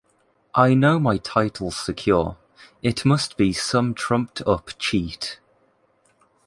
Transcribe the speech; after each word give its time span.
I 0.55 0.73
know 0.73 0.97
my 0.97 1.17
title's 1.17 1.77
secure, 1.77 2.35
it 2.81 3.05
must 3.05 3.37
be 3.37 3.53
some 3.53 3.93
trumped-up 3.93 4.71
cheat. 4.79 5.39